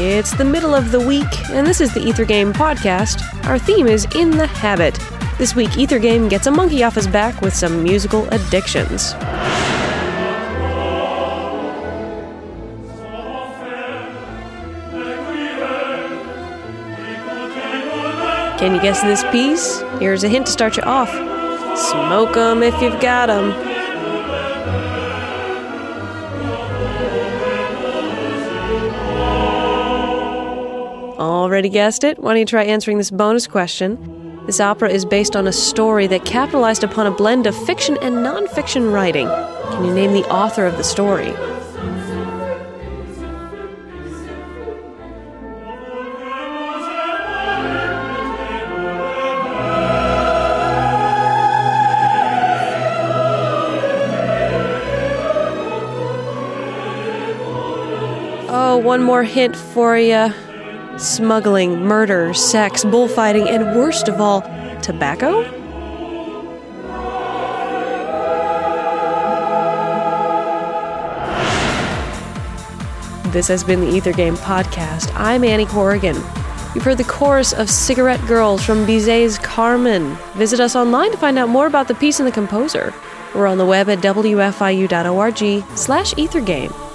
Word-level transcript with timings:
It's 0.00 0.30
the 0.30 0.44
middle 0.44 0.76
of 0.76 0.92
the 0.92 1.00
week, 1.00 1.26
and 1.50 1.66
this 1.66 1.80
is 1.80 1.92
the 1.92 2.00
Ether 2.00 2.24
Game 2.24 2.52
podcast. 2.52 3.20
Our 3.46 3.58
theme 3.58 3.88
is 3.88 4.06
In 4.14 4.30
the 4.30 4.46
Habit. 4.46 4.96
This 5.38 5.56
week, 5.56 5.76
Ether 5.76 5.98
Game 5.98 6.28
gets 6.28 6.46
a 6.46 6.52
monkey 6.52 6.84
off 6.84 6.94
his 6.94 7.08
back 7.08 7.40
with 7.40 7.52
some 7.52 7.82
musical 7.82 8.28
addictions. 8.28 9.14
Can 18.60 18.76
you 18.76 18.80
guess 18.80 19.02
this 19.02 19.24
piece? 19.32 19.80
Here's 19.98 20.22
a 20.22 20.28
hint 20.28 20.46
to 20.46 20.52
start 20.52 20.76
you 20.76 20.84
off. 20.84 21.10
Smoke 21.76 22.36
'em 22.36 22.62
if 22.62 22.80
you've 22.80 23.00
got 23.00 23.30
'em. 23.30 23.77
Already 31.18 31.68
guessed 31.68 32.04
it? 32.04 32.20
Why 32.20 32.30
don't 32.30 32.38
you 32.38 32.46
try 32.46 32.62
answering 32.62 32.96
this 32.98 33.10
bonus 33.10 33.48
question? 33.48 34.40
This 34.46 34.60
opera 34.60 34.88
is 34.88 35.04
based 35.04 35.34
on 35.34 35.48
a 35.48 35.52
story 35.52 36.06
that 36.06 36.24
capitalized 36.24 36.84
upon 36.84 37.08
a 37.08 37.10
blend 37.10 37.48
of 37.48 37.56
fiction 37.66 37.98
and 38.00 38.18
nonfiction 38.18 38.92
writing. 38.92 39.26
Can 39.26 39.84
you 39.84 39.92
name 39.92 40.12
the 40.12 40.22
author 40.30 40.64
of 40.64 40.76
the 40.76 40.84
story? 40.84 41.34
Oh, 58.50 58.80
one 58.80 59.02
more 59.02 59.24
hint 59.24 59.56
for 59.56 59.98
you 59.98 60.32
smuggling, 60.98 61.84
murder, 61.84 62.34
sex, 62.34 62.84
bullfighting, 62.84 63.48
and 63.48 63.76
worst 63.76 64.08
of 64.08 64.20
all, 64.20 64.42
tobacco? 64.82 65.42
This 73.30 73.48
has 73.48 73.62
been 73.62 73.82
the 73.82 73.94
Ether 73.94 74.12
Game 74.12 74.36
Podcast. 74.36 75.12
I'm 75.14 75.44
Annie 75.44 75.66
Corrigan. 75.66 76.16
You've 76.74 76.84
heard 76.84 76.98
the 76.98 77.04
chorus 77.04 77.52
of 77.52 77.68
Cigarette 77.68 78.24
Girls 78.26 78.64
from 78.64 78.86
Bizet's 78.86 79.38
Carmen. 79.38 80.16
Visit 80.34 80.60
us 80.60 80.74
online 80.74 81.10
to 81.12 81.18
find 81.18 81.38
out 81.38 81.48
more 81.48 81.66
about 81.66 81.88
the 81.88 81.94
piece 81.94 82.20
and 82.20 82.26
the 82.26 82.32
composer. 82.32 82.94
We're 83.34 83.46
on 83.46 83.58
the 83.58 83.66
web 83.66 83.88
at 83.90 83.98
wfiu.org 83.98 85.76
slash 85.76 86.14
ethergame. 86.14 86.87